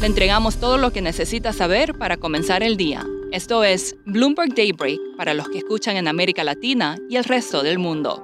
[0.00, 3.06] Le entregamos todo lo que necesita saber para comenzar el día.
[3.32, 7.78] Esto es Bloomberg Daybreak para los que escuchan en América Latina y el resto del
[7.78, 8.22] mundo.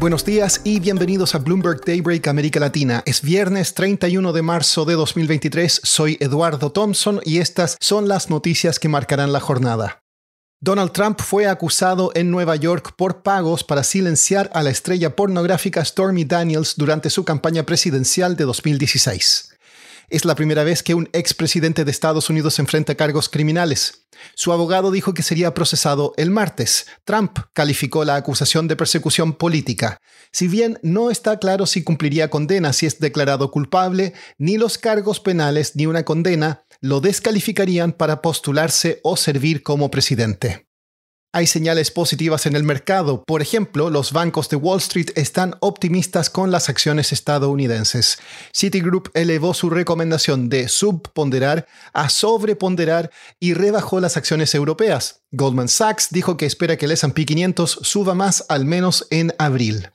[0.00, 3.04] Buenos días y bienvenidos a Bloomberg Daybreak América Latina.
[3.06, 5.80] Es viernes 31 de marzo de 2023.
[5.84, 10.03] Soy Eduardo Thompson y estas son las noticias que marcarán la jornada.
[10.60, 15.84] Donald Trump fue acusado en Nueva York por pagos para silenciar a la estrella pornográfica
[15.84, 19.53] Stormy Daniels durante su campaña presidencial de 2016.
[20.08, 24.06] Es la primera vez que un expresidente de Estados Unidos enfrenta cargos criminales.
[24.34, 26.86] Su abogado dijo que sería procesado el martes.
[27.04, 29.98] Trump calificó la acusación de persecución política.
[30.30, 35.20] Si bien no está claro si cumpliría condena si es declarado culpable, ni los cargos
[35.20, 40.66] penales ni una condena lo descalificarían para postularse o servir como presidente.
[41.36, 43.24] Hay señales positivas en el mercado.
[43.26, 48.20] Por ejemplo, los bancos de Wall Street están optimistas con las acciones estadounidenses.
[48.52, 55.22] Citigroup elevó su recomendación de subponderar a sobreponderar y rebajó las acciones europeas.
[55.32, 59.88] Goldman Sachs dijo que espera que el S&P 500 suba más al menos en abril.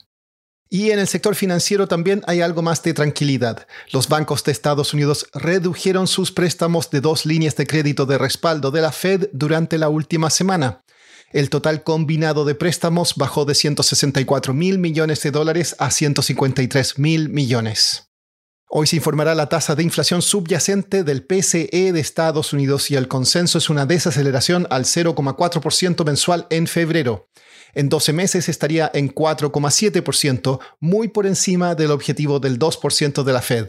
[0.68, 3.66] Y en el sector financiero también hay algo más de tranquilidad.
[3.92, 8.70] Los bancos de Estados Unidos redujeron sus préstamos de dos líneas de crédito de respaldo
[8.70, 10.82] de la Fed durante la última semana.
[11.32, 17.28] El total combinado de préstamos bajó de 164 mil millones de dólares a 153 mil
[17.28, 18.10] millones.
[18.68, 23.06] Hoy se informará la tasa de inflación subyacente del PCE de Estados Unidos y el
[23.06, 27.28] consenso es una desaceleración al 0,4% mensual en febrero.
[27.74, 33.42] En 12 meses estaría en 4,7%, muy por encima del objetivo del 2% de la
[33.42, 33.68] Fed.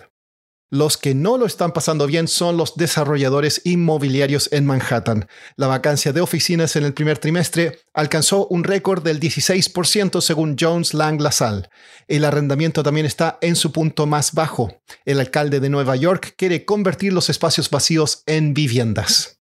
[0.73, 5.27] Los que no lo están pasando bien son los desarrolladores inmobiliarios en Manhattan.
[5.57, 10.93] La vacancia de oficinas en el primer trimestre alcanzó un récord del 16% según Jones
[10.93, 11.67] Lang LaSalle.
[12.07, 14.81] El arrendamiento también está en su punto más bajo.
[15.03, 19.40] El alcalde de Nueva York quiere convertir los espacios vacíos en viviendas.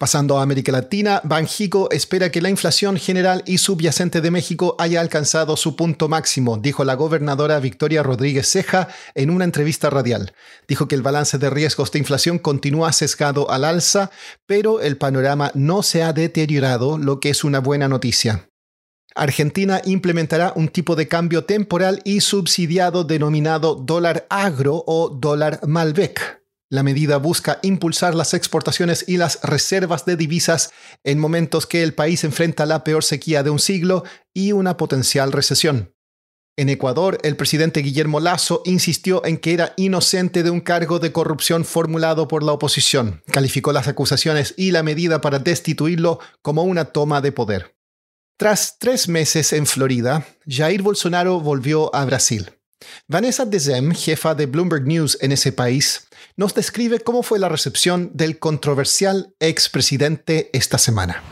[0.00, 4.98] Pasando a América Latina, Banjico espera que la inflación general y subyacente de México haya
[4.98, 10.32] alcanzado su punto máximo, dijo la gobernadora Victoria Rodríguez Ceja en una entrevista radial.
[10.66, 14.10] Dijo que el balance de riesgos de inflación continúa sesgado al alza,
[14.46, 18.48] pero el panorama no se ha deteriorado, lo que es una buena noticia.
[19.14, 26.39] Argentina implementará un tipo de cambio temporal y subsidiado denominado dólar agro o dólar Malbec.
[26.72, 30.70] La medida busca impulsar las exportaciones y las reservas de divisas
[31.02, 35.32] en momentos que el país enfrenta la peor sequía de un siglo y una potencial
[35.32, 35.92] recesión.
[36.56, 41.10] En Ecuador, el presidente Guillermo Lasso insistió en que era inocente de un cargo de
[41.10, 43.22] corrupción formulado por la oposición.
[43.32, 47.74] Calificó las acusaciones y la medida para destituirlo como una toma de poder.
[48.36, 52.59] Tras tres meses en Florida, Jair Bolsonaro volvió a Brasil.
[53.08, 58.10] Vanessa Dezem, jefa de Bloomberg News en ese país, nos describe cómo fue la recepción
[58.14, 61.22] del controversial expresidente esta semana.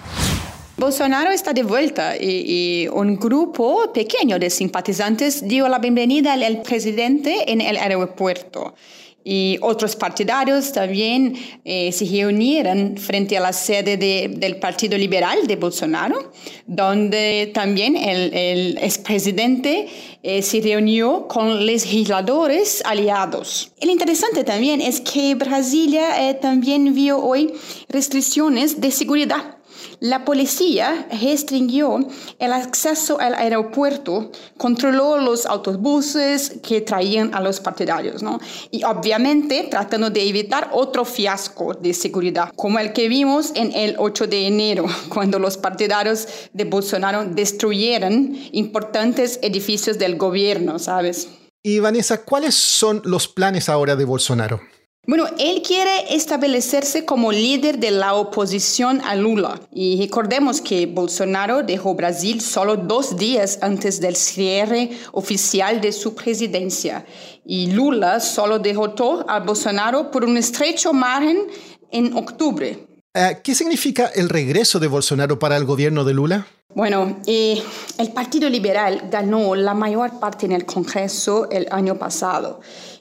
[0.76, 7.50] Bolsonaro está de vuelta y, un grupo pequeño de simpatizantes dio la bienvenida al presidente
[7.50, 8.74] en el aeropuerto
[9.24, 11.34] y otros partidarios también
[11.64, 16.32] eh, se reunieron frente a la sede del Partido Liberal de Bolsonaro,
[16.66, 19.88] donde también el, el expresidente
[20.22, 23.72] eh, se reunió con legisladores aliados.
[23.80, 27.52] El interesante también es que Brasilia eh, también vio hoy
[27.88, 29.57] restricciones de seguridad
[30.00, 31.98] la policía restringió
[32.38, 38.40] el acceso al aeropuerto, controló los autobuses que traían a los partidarios, ¿no?
[38.70, 43.96] Y obviamente tratando de evitar otro fiasco de seguridad, como el que vimos en el
[43.98, 51.28] 8 de enero, cuando los partidarios de Bolsonaro destruyeron importantes edificios del gobierno, ¿sabes?
[51.62, 54.60] Y Vanessa, ¿cuáles son los planes ahora de Bolsonaro?
[55.08, 59.58] Bueno, él quiere establecerse como líder de la oposición a Lula.
[59.72, 66.14] Y recordemos que Bolsonaro dejó Brasil solo dos días antes del cierre oficial de su
[66.14, 67.06] presidencia.
[67.46, 71.46] Y Lula solo derrotó a Bolsonaro por un estrecho margen
[71.90, 72.87] en octubre.
[73.14, 76.46] Eh, ¿Qué significa el regreso de Bolsonaro para el gobierno de Lula?
[76.74, 77.60] Bueno, eh,
[77.98, 82.60] el Partido Liberal ganó la mayor parte en el Congreso el año pasado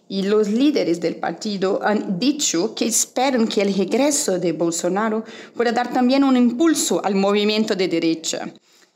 [0.10, 5.26] y los líderes del partido han dicho que esperan que el regreso de Bolsonaro
[5.56, 8.50] pueda dar también un impulso al movimiento de derecha.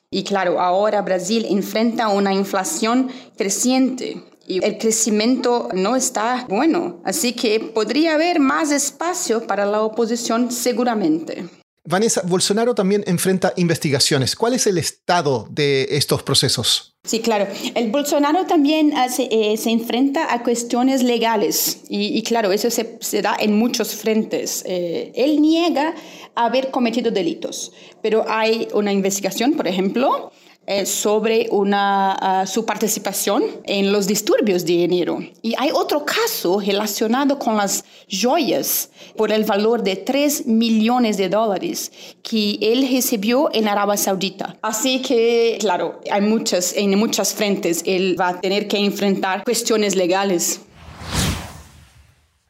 [0.10, 7.34] Y claro, ahora Brasil enfrenta una inflación creciente y el crecimiento no está bueno, así
[7.34, 11.46] que podría haber más espacio para la oposición seguramente.
[11.84, 14.36] Vanessa, Bolsonaro también enfrenta investigaciones.
[14.36, 16.96] ¿Cuál es el estado de estos procesos?
[17.04, 17.48] Sí, claro.
[17.74, 23.58] El Bolsonaro también eh, se enfrenta a cuestiones legales y, claro, eso se, da en
[23.58, 24.64] muchos frentes.
[24.68, 25.96] Eh, él niega
[26.36, 27.72] haber cometido delitos,
[28.04, 30.32] pero hay una investigación, por ejemplo,
[30.74, 35.20] eh, sobre ah, su participación en los disturbios de enero.
[35.42, 41.28] Y hay otro caso relacionado con las joyas por el valor de 3 millones de
[41.28, 41.92] dólares
[42.24, 44.58] que él recibió en Arabia Saudita.
[44.62, 49.98] Así que, claro, hay muchas, en muchas frentes él va a tener que enfrentar cuestiones
[49.98, 50.62] legales.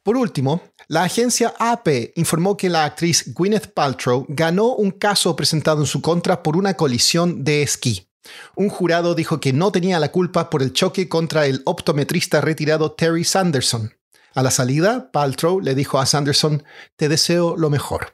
[0.04, 5.82] Por último, la agencia AP informó que la actriz Gwyneth Paltrow ganó un caso presentado
[5.82, 8.11] en su contra por una colisión de esquí.
[8.56, 12.92] Un jurado dijo que no tenía la culpa por el choque contra el optometrista retirado
[12.92, 13.94] Terry Sanderson.
[14.34, 16.64] A la salida, Paltrow le dijo a Sanderson,
[16.96, 18.12] te deseo lo mejor.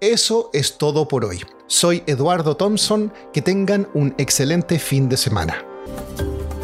[0.00, 1.42] Eso es todo por hoy.
[1.66, 5.64] Soy Eduardo Thompson, que tengan un excelente fin de semana.